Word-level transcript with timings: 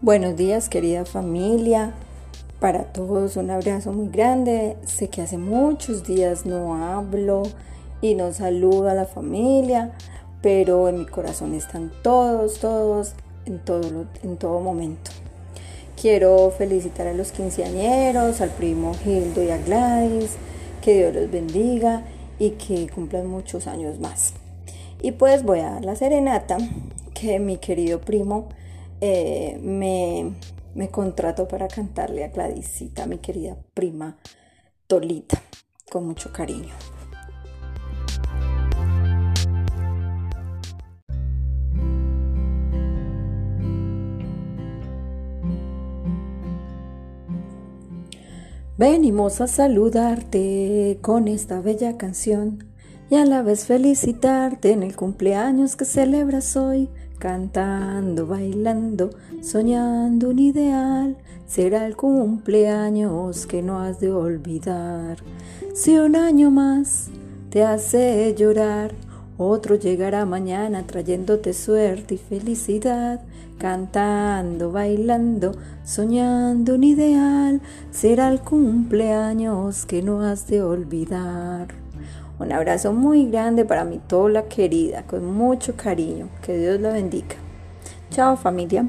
Buenos 0.00 0.36
días 0.36 0.68
querida 0.68 1.04
familia, 1.04 1.92
para 2.60 2.84
todos 2.84 3.36
un 3.36 3.50
abrazo 3.50 3.92
muy 3.92 4.06
grande. 4.06 4.76
Sé 4.86 5.08
que 5.08 5.22
hace 5.22 5.38
muchos 5.38 6.06
días 6.06 6.46
no 6.46 6.76
hablo 6.76 7.42
y 8.00 8.14
no 8.14 8.32
saludo 8.32 8.88
a 8.88 8.94
la 8.94 9.06
familia, 9.06 9.90
pero 10.40 10.88
en 10.88 11.00
mi 11.00 11.04
corazón 11.04 11.52
están 11.52 11.90
todos, 12.04 12.60
todos, 12.60 13.14
en 13.44 13.58
todo, 13.58 14.06
en 14.22 14.36
todo 14.36 14.60
momento. 14.60 15.10
Quiero 16.00 16.52
felicitar 16.56 17.08
a 17.08 17.12
los 17.12 17.32
quinceañeros, 17.32 18.40
al 18.40 18.50
primo 18.50 18.94
Gildo 18.94 19.42
y 19.42 19.50
a 19.50 19.58
Gladys, 19.58 20.36
que 20.80 20.96
Dios 20.96 21.12
los 21.12 21.28
bendiga 21.28 22.04
y 22.38 22.50
que 22.50 22.88
cumplan 22.88 23.26
muchos 23.26 23.66
años 23.66 23.98
más. 23.98 24.32
Y 25.02 25.10
pues 25.10 25.42
voy 25.42 25.58
a 25.58 25.72
dar 25.72 25.84
la 25.84 25.96
serenata 25.96 26.56
que 27.14 27.40
mi 27.40 27.56
querido 27.56 28.00
primo 28.00 28.46
eh, 29.00 29.58
me, 29.62 30.34
me 30.74 30.90
contrató 30.90 31.48
para 31.48 31.68
cantarle 31.68 32.24
a 32.24 32.28
Gladysita, 32.28 33.06
mi 33.06 33.18
querida 33.18 33.56
prima 33.74 34.18
Tolita, 34.86 35.40
con 35.90 36.06
mucho 36.06 36.32
cariño. 36.32 36.74
Venimos 48.78 49.40
a 49.40 49.48
saludarte 49.48 51.00
con 51.02 51.26
esta 51.26 51.60
bella 51.60 51.96
canción 51.96 52.67
y 53.10 53.16
a 53.16 53.24
la 53.24 53.42
vez 53.42 53.66
felicitarte 53.66 54.72
en 54.72 54.82
el 54.82 54.94
cumpleaños 54.94 55.76
que 55.76 55.84
celebras 55.84 56.56
hoy 56.56 56.88
cantando, 57.18 58.26
bailando, 58.26 59.10
soñando 59.42 60.30
un 60.30 60.38
ideal. 60.38 61.16
Será 61.46 61.86
el 61.86 61.96
cumpleaños 61.96 63.46
que 63.46 63.62
no 63.62 63.80
has 63.80 64.00
de 64.00 64.12
olvidar. 64.12 65.18
Si 65.74 65.96
un 65.98 66.16
año 66.16 66.50
más 66.50 67.08
te 67.50 67.64
hace 67.64 68.34
llorar, 68.36 68.94
otro 69.38 69.76
llegará 69.76 70.26
mañana 70.26 70.86
trayéndote 70.86 71.52
suerte 71.54 72.14
y 72.14 72.18
felicidad, 72.18 73.22
cantando, 73.56 74.72
bailando, 74.72 75.52
soñando 75.84 76.74
un 76.74 76.84
ideal. 76.84 77.60
Será 77.90 78.28
el 78.28 78.40
cumpleaños 78.40 79.86
que 79.86 80.02
no 80.02 80.22
has 80.22 80.48
de 80.48 80.62
olvidar. 80.62 81.87
Un 82.38 82.52
abrazo 82.52 82.92
muy 82.92 83.30
grande 83.30 83.64
para 83.64 83.84
mi 83.84 83.98
tola 83.98 84.44
querida, 84.44 85.02
con 85.02 85.24
mucho 85.24 85.74
cariño. 85.76 86.28
Que 86.42 86.56
Dios 86.56 86.80
la 86.80 86.90
bendiga. 86.90 87.36
Chao 88.10 88.36
familia. 88.36 88.86